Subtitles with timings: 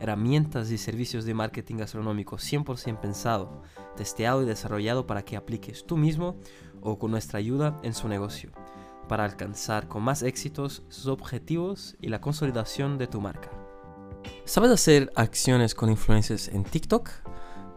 [0.00, 3.62] herramientas y servicios de marketing gastronómico 100% pensado,
[3.96, 6.36] testeado y desarrollado para que apliques tú mismo
[6.80, 8.50] o con nuestra ayuda en su negocio,
[9.08, 13.50] para alcanzar con más éxitos sus objetivos y la consolidación de tu marca.
[14.44, 17.10] ¿Sabes hacer acciones con influencers en TikTok?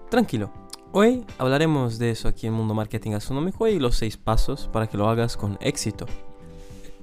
[0.09, 0.51] Tranquilo,
[0.91, 4.97] hoy hablaremos de eso aquí en Mundo Marketing Gastronómico y los 6 pasos para que
[4.97, 6.05] lo hagas con éxito.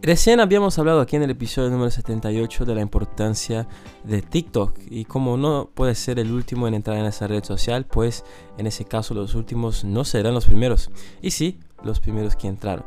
[0.02, 3.68] Recién habíamos hablado aquí en el episodio número 78 de la importancia
[4.02, 7.84] de TikTok y como no puede ser el último en entrar en esa red social,
[7.84, 8.24] pues
[8.56, 10.90] en ese caso los últimos no serán los primeros.
[11.20, 12.86] Y sí, los primeros que entraron.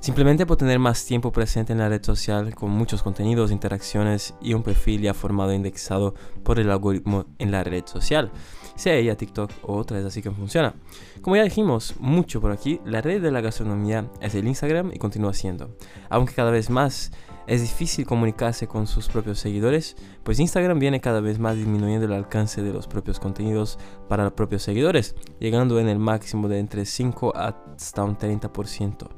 [0.00, 4.54] Simplemente por tener más tiempo presente en la red social con muchos contenidos, interacciones y
[4.54, 8.32] un perfil ya formado e indexado por el algoritmo en la red social
[8.80, 10.74] sea ella TikTok o otra, es así que funciona.
[11.20, 14.98] Como ya dijimos mucho por aquí, la red de la gastronomía es el Instagram y
[14.98, 15.76] continúa siendo.
[16.08, 17.12] Aunque cada vez más
[17.46, 22.12] es difícil comunicarse con sus propios seguidores, pues Instagram viene cada vez más disminuyendo el
[22.12, 26.86] alcance de los propios contenidos para los propios seguidores, llegando en el máximo de entre
[26.86, 29.08] 5 hasta un 30%.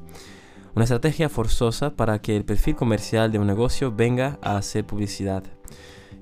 [0.74, 5.44] Una estrategia forzosa para que el perfil comercial de un negocio venga a hacer publicidad.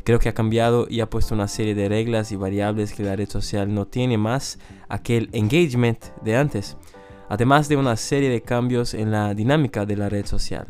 [0.02, 3.14] Creo que ha cambiado y ha puesto una serie de reglas y variables que la
[3.14, 6.76] red social no tiene más aquel engagement de antes,
[7.28, 10.66] además de una serie de cambios en la dinámica de la red social.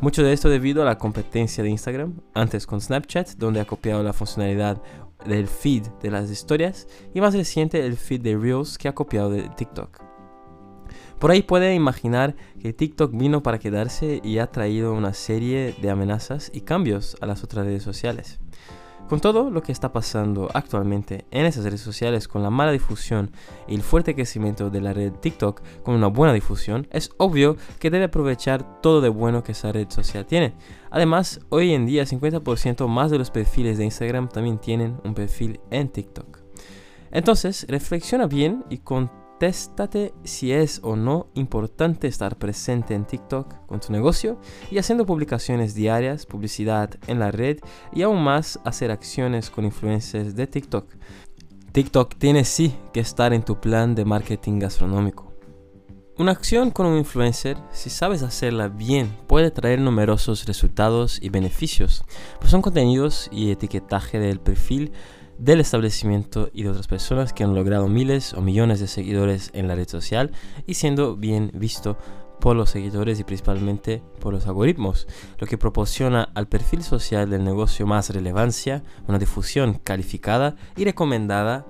[0.00, 4.04] Mucho de esto debido a la competencia de Instagram, antes con Snapchat, donde ha copiado
[4.04, 4.80] la funcionalidad
[5.26, 9.30] del feed de las historias, y más reciente el feed de Reels que ha copiado
[9.30, 10.11] de TikTok.
[11.22, 15.88] Por ahí puede imaginar que TikTok vino para quedarse y ha traído una serie de
[15.88, 18.40] amenazas y cambios a las otras redes sociales.
[19.08, 23.30] Con todo lo que está pasando actualmente en esas redes sociales con la mala difusión
[23.68, 27.90] y el fuerte crecimiento de la red TikTok con una buena difusión, es obvio que
[27.90, 30.54] debe aprovechar todo de bueno que esa red social tiene.
[30.90, 35.60] Además, hoy en día 50% más de los perfiles de Instagram también tienen un perfil
[35.70, 36.40] en TikTok.
[37.12, 43.66] Entonces, reflexiona bien y con Téstate si es o no importante estar presente en TikTok
[43.66, 44.38] con tu negocio
[44.70, 47.58] y haciendo publicaciones diarias, publicidad en la red
[47.92, 50.94] y aún más hacer acciones con influencers de TikTok.
[51.72, 55.32] TikTok tiene sí que estar en tu plan de marketing gastronómico.
[56.18, 62.04] Una acción con un influencer, si sabes hacerla bien, puede traer numerosos resultados y beneficios,
[62.38, 64.92] pues son contenidos y etiquetaje del perfil
[65.42, 69.66] del establecimiento y de otras personas que han logrado miles o millones de seguidores en
[69.66, 70.30] la red social
[70.68, 71.98] y siendo bien visto
[72.40, 75.08] por los seguidores y principalmente por los algoritmos,
[75.38, 81.66] lo que proporciona al perfil social del negocio más relevancia, una difusión calificada y recomendada,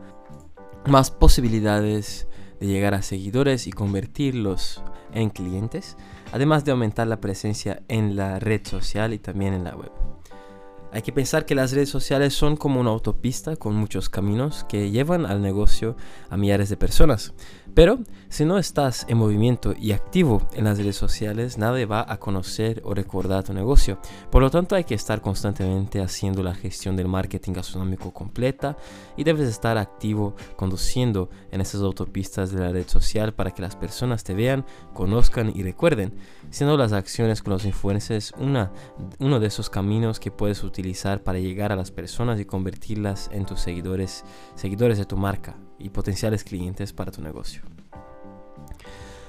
[0.86, 2.28] más posibilidades
[2.60, 4.82] de llegar a seguidores y convertirlos
[5.14, 5.96] en clientes,
[6.32, 9.92] además de aumentar la presencia en la red social y también en la web.
[10.94, 14.90] Hay que pensar que las redes sociales son como una autopista con muchos caminos que
[14.90, 15.96] llevan al negocio
[16.28, 17.32] a millares de personas.
[17.74, 22.18] Pero si no estás en movimiento y activo en las redes sociales, nadie va a
[22.18, 23.98] conocer o recordar tu negocio.
[24.30, 28.76] Por lo tanto, hay que estar constantemente haciendo la gestión del marketing gastronómico completa
[29.16, 33.76] y debes estar activo conduciendo en esas autopistas de la red social para que las
[33.76, 36.14] personas te vean, conozcan y recuerden,
[36.50, 38.70] siendo las acciones con los influencers una,
[39.18, 43.46] uno de esos caminos que puedes utilizar para llegar a las personas y convertirlas en
[43.46, 44.24] tus seguidores,
[44.56, 47.62] seguidores de tu marca y potenciales clientes para tu negocio.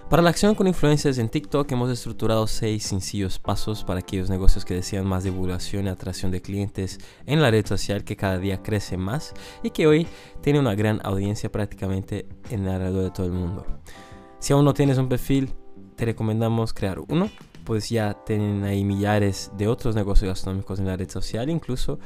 [0.09, 4.63] Para la acción con influencers en TikTok hemos estructurado seis sencillos pasos para aquellos negocios
[4.63, 8.61] que desean más divulgación y atracción de clientes en la red social que cada día
[8.61, 9.33] crece más
[9.63, 10.05] y que hoy
[10.41, 13.65] tiene una gran audiencia prácticamente en alrededor de todo el mundo.
[14.39, 15.55] Si aún no tienes un perfil,
[15.95, 17.31] te recomendamos crear uno,
[17.63, 21.97] pues ya tienen ahí millares de otros negocios gastronómicos en la red social, incluso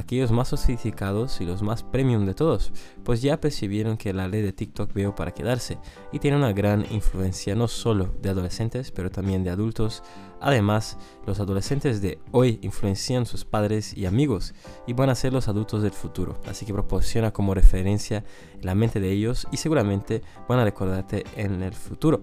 [0.00, 2.72] aquellos más sofisticados y los más premium de todos,
[3.04, 5.78] pues ya percibieron que la ley de TikTok veo para quedarse
[6.12, 10.02] y tiene una gran influencia no solo de adolescentes, pero también de adultos.
[10.40, 14.54] Además, los adolescentes de hoy influencian sus padres y amigos
[14.86, 18.24] y van a ser los adultos del futuro, así que proporciona como referencia
[18.62, 22.22] la mente de ellos y seguramente van a recordarte en el futuro.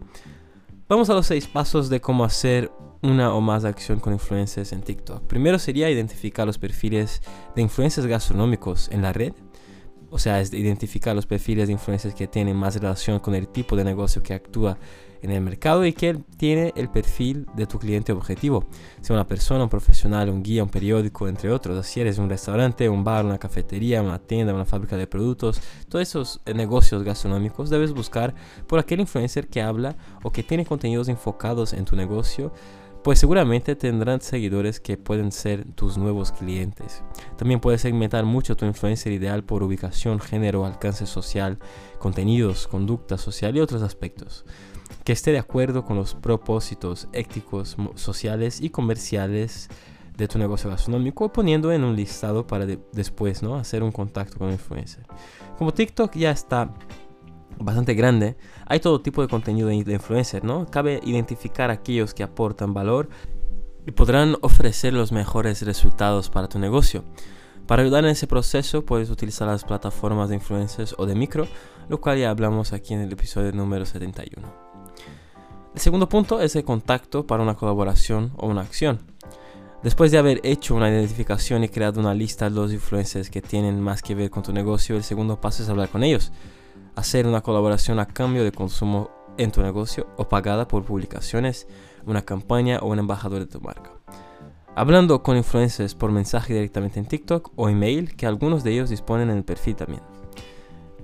[0.89, 4.81] Vamos a los seis pasos de cómo hacer una o más acción con influencers en
[4.81, 5.23] TikTok.
[5.23, 7.21] Primero sería identificar los perfiles
[7.57, 9.33] de influencers gastronómicos en la red.
[10.09, 13.75] O sea, es identificar los perfiles de influencers que tienen más relación con el tipo
[13.75, 14.77] de negocio que actúa
[15.21, 18.65] en el mercado y que tiene el perfil de tu cliente objetivo.
[19.01, 21.85] Sea una persona, un profesional, un guía, un periódico, entre otros.
[21.85, 26.07] Si eres un restaurante, un bar, una cafetería, una tienda, una fábrica de productos, todos
[26.07, 28.35] esos eh, negocios gastronómicos, debes buscar
[28.67, 32.51] por aquel influencer que habla o que tiene contenidos enfocados en tu negocio
[33.07, 37.03] pues seguramente tendrán seguidores que pueden ser tus nuevos clientes.
[37.37, 41.57] También puedes segmentar mucho tu influencer ideal por ubicación, género, alcance social,
[41.99, 44.43] contenidos, conducta social y otros aspectos.
[45.05, 49.69] Que esté de acuerdo con los propósitos éticos, sociales y comerciales
[50.17, 53.55] de tu negocio gastronómico poniendo en un listado para después ¿no?
[53.55, 55.05] hacer un contacto con el influencer.
[55.57, 56.73] Como TikTok ya está
[57.59, 60.65] bastante grande, hay todo tipo de contenido de influencer, ¿no?
[60.67, 63.09] Cabe identificar aquellos que aportan valor
[63.85, 67.03] y podrán ofrecer los mejores resultados para tu negocio.
[67.67, 71.47] Para ayudar en ese proceso puedes utilizar las plataformas de influencers o de micro,
[71.89, 74.67] lo cual ya hablamos aquí en el episodio número 71.
[75.73, 78.99] El segundo punto es el contacto para una colaboración o una acción.
[79.83, 83.79] Después de haber hecho una identificación y creado una lista de los influencers que tienen
[83.79, 86.31] más que ver con tu negocio, el segundo paso es hablar con ellos
[86.97, 91.67] hacer una colaboración a cambio de consumo en tu negocio o pagada por publicaciones,
[92.07, 93.91] una campaña o un embajador de tu marca.
[94.75, 99.29] Hablando con influencers por mensaje directamente en TikTok o email, que algunos de ellos disponen
[99.29, 100.01] en el perfil también.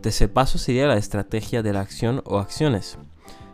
[0.01, 2.97] Tercer paso sería la estrategia de la acción o acciones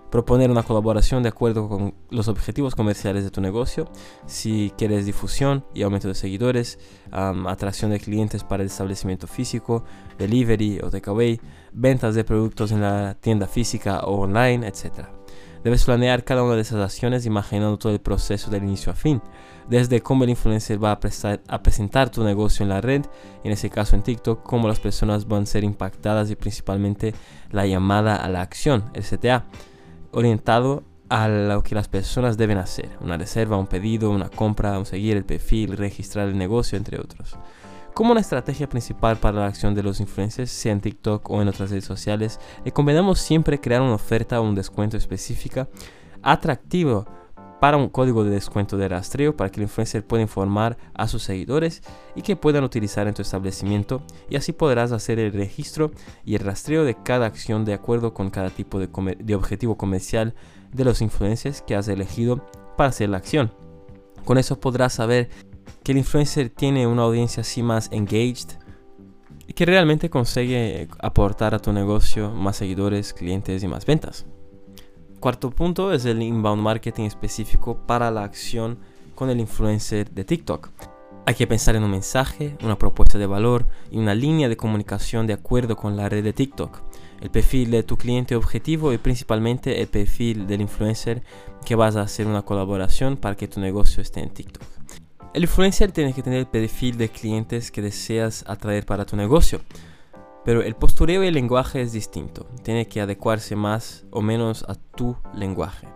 [0.10, 3.90] proponer una colaboración de acuerdo con los objetivos comerciales de tu negocio.
[4.26, 6.80] Si quieres difusión y aumento de seguidores,
[7.12, 9.84] atracción de clientes para el establecimiento físico,
[10.18, 11.40] delivery o takeaway,
[11.74, 15.08] ventas de productos en la tienda física o online, etc.
[15.64, 19.22] Debes planear cada una de esas acciones imaginando todo el proceso del inicio a fin,
[19.68, 23.06] desde cómo el influencer va a, presentar tu negocio en la red,
[23.44, 27.14] en ese caso en TikTok, cómo las personas van a ser impactadas y principalmente
[27.52, 29.46] la llamada a la acción, el CTA
[30.12, 32.90] orientado a lo que las personas deben hacer.
[33.02, 37.38] Una reserva, un pedido, una compra, un seguir el perfil, registrar el negocio, entre otros.
[37.94, 41.48] Como una estrategia principal para la acción de los influencers, sea en TikTok o en
[41.48, 45.68] otras redes sociales, recomendamos siempre crear una oferta o un descuento específica
[46.22, 47.06] atractivo
[47.60, 51.24] para un código de descuento de rastreo para que el influencer pueda informar a sus
[51.24, 51.82] seguidores
[52.16, 55.92] y que puedan utilizar en tu establecimiento y así podrás hacer el registro
[56.24, 60.34] y el rastreo de cada acción de acuerdo con cada tipo de, objetivo comercial
[60.72, 62.46] de los influencers que has elegido
[62.78, 63.52] para hacer la acción.
[64.26, 65.30] Con eso podrás saber
[65.84, 68.58] que el influencer tiene una audiencia así más engaged
[69.48, 74.26] y que realmente consigue aportar a tu negocio más seguidores, clientes y más ventas.
[75.20, 78.80] Cuarto punto es el inbound marketing específico para la acción
[79.16, 80.70] con el influencer de TikTok.
[81.26, 85.28] Hay que pensar en un mensaje, una propuesta de valor y una línea de comunicación
[85.28, 86.82] de acuerdo con la red de TikTok,
[87.20, 91.22] el perfil de tu cliente objetivo y principalmente el perfil del influencer
[91.66, 94.64] que vas a hacer una colaboración para que tu negocio esté en TikTok.
[95.34, 99.60] El influencer tiene que tener el perfil de clientes que deseas atraer para tu negocio.
[100.50, 102.48] Pero el postureo y el lenguaje es distinto.
[102.64, 105.88] Tiene que adecuarse más o menos a tu lenguaje.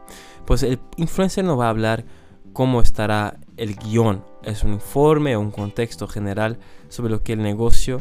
[0.45, 2.05] Pues el influencer no va a hablar
[2.53, 4.23] cómo estará el guion.
[4.43, 7.99] Es un informe o un contexto general sobre lo que el negocio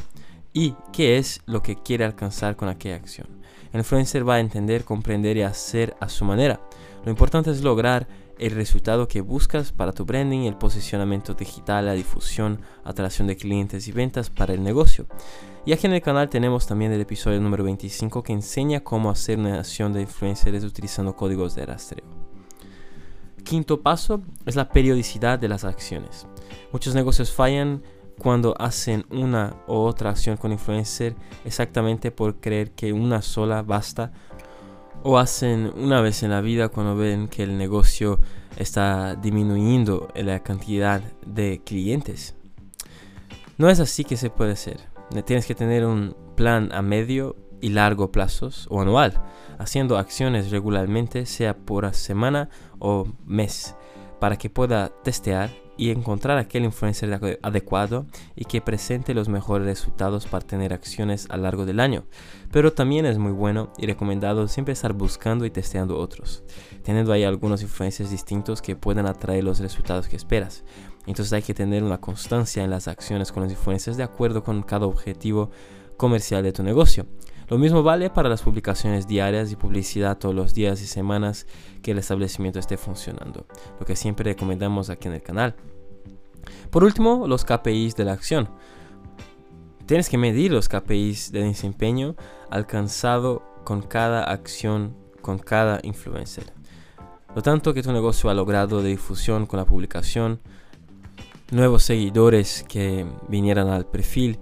[0.53, 3.29] y qué es lo que quiere alcanzar con aquella acción.
[3.73, 6.61] El influencer va a entender, comprender y hacer a su manera.
[7.03, 8.07] Lo importante es lograr
[8.39, 13.87] el resultado que buscas para tu branding, el posicionamiento digital, la difusión, atracción de clientes
[13.89, 15.07] y ventas para el negocio.
[15.65, 19.39] Y aquí en el canal tenemos también el episodio número 25 que enseña cómo hacer
[19.39, 22.05] una acción de influencers utilizando códigos de rastreo.
[23.45, 26.27] Quinto paso es la periodicidad de las acciones.
[26.73, 27.83] Muchos negocios fallan
[28.19, 34.13] cuando hacen una u otra acción con influencer exactamente por creer que una sola basta
[35.03, 38.21] o hacen una vez en la vida cuando ven que el negocio
[38.57, 42.35] está disminuyendo la cantidad de clientes.
[43.59, 44.81] No es así que se puede hacer.
[45.25, 49.23] Tienes que tener un plan a medio y largo plazos o anual,
[49.59, 53.77] haciendo acciones regularmente, sea por semana o mes,
[54.21, 60.27] para que pueda testear y encontrar aquel influencer adecuado y que presente los mejores resultados
[60.27, 62.05] para tener acciones a lo largo del año.
[62.51, 66.45] Pero también es muy bueno y recomendado siempre estar buscando y testeando otros,
[66.83, 70.65] teniendo ahí algunos influencers distintos que puedan atraer los resultados que esperas.
[71.07, 74.63] Entonces hay que tener una constancia en las acciones con los influencers de acuerdo con
[74.63, 75.51] cada objetivo
[75.97, 77.07] comercial de tu negocio.
[77.53, 81.47] Lo mismo vale para las publicaciones diarias y publicidad todos los días y semanas
[81.83, 83.45] que el establecimiento esté funcionando,
[83.79, 85.55] lo que siempre recomendamos aquí en el canal.
[86.71, 88.49] Por último, los KPIs de la acción.
[89.85, 92.17] tienes que medir los KPIs de desempeño
[92.49, 96.55] alcanzado con cada acción, con cada influencer.
[97.37, 100.41] Lo tanto que tu negocio ha logrado de difusión con la publicación,
[101.51, 104.39] nuevos seguidores que vinieran al perfil,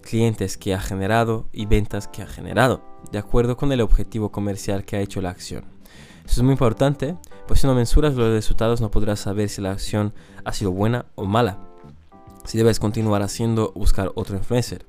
[0.00, 4.84] clientes que ha generado y ventas que ha generado, de acuerdo con el objetivo comercial
[4.84, 5.64] que ha hecho la acción.
[6.24, 7.16] Eso es muy importante,
[7.46, 10.14] pues si no mensuras los resultados no podrás saber si la acción
[10.44, 11.58] ha sido buena o mala.
[12.44, 14.86] Si debes continuar haciendo, buscar otro influencer.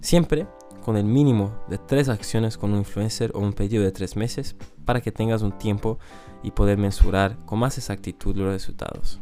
[0.00, 0.46] Siempre
[0.84, 4.56] con el mínimo de tres acciones con un influencer o un pedido de tres meses
[4.84, 5.98] para que tengas un tiempo
[6.42, 9.20] y poder mensurar con más exactitud los resultados.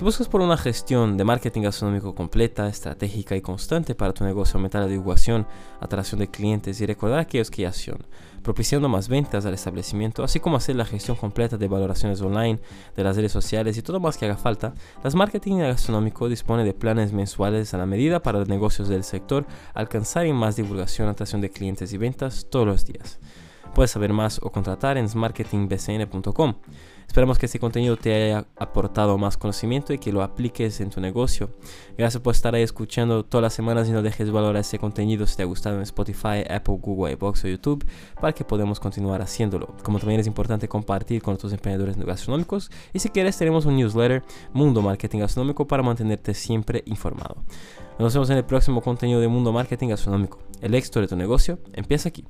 [0.00, 4.56] Si buscas por una gestión de marketing gastronómico completa, estratégica y constante para tu negocio,
[4.56, 5.46] aumentar la divulgación,
[5.78, 8.06] atracción de clientes y recordar aquellos que ya son,
[8.42, 12.60] propiciando más ventas al establecimiento, así como hacer la gestión completa de valoraciones online,
[12.96, 14.72] de las redes sociales y todo más que haga falta,
[15.04, 19.44] Las Marketing Gastronómico dispone de planes mensuales a la medida para los negocios del sector,
[19.74, 23.18] alcanzar y más divulgación, atracción de clientes y ventas todos los días.
[23.74, 26.54] Puedes saber más o contratar en marketingbcn.com.
[27.10, 31.00] Esperamos que este contenido te haya aportado más conocimiento y que lo apliques en tu
[31.00, 31.50] negocio.
[31.98, 35.34] Gracias por estar ahí escuchando todas las semanas y no dejes valorar este contenido si
[35.34, 37.84] te ha gustado en Spotify, Apple, Google, iBox o YouTube
[38.20, 39.74] para que podamos continuar haciéndolo.
[39.82, 44.22] Como también es importante compartir con otros emprendedores gastronómicos y si quieres tenemos un newsletter
[44.52, 47.42] Mundo Marketing Gastronómico para mantenerte siempre informado.
[47.98, 50.38] Nos vemos en el próximo contenido de Mundo Marketing Gastronómico.
[50.60, 52.24] El éxito de tu negocio empieza aquí.